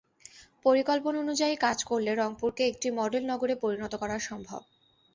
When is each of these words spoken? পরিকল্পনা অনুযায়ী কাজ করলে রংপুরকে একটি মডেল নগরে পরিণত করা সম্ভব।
পরিকল্পনা 0.65 1.17
অনুযায়ী 1.19 1.55
কাজ 1.57 1.77
করলে 1.83 2.11
রংপুরকে 2.13 2.63
একটি 2.67 2.87
মডেল 2.99 3.23
নগরে 3.31 3.53
পরিণত 3.63 3.93
করা 3.95 4.17
সম্ভব। 4.29 4.61